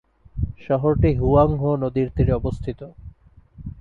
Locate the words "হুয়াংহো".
1.19-1.69